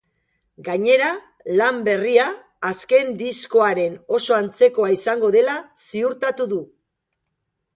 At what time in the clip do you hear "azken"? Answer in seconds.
2.69-3.13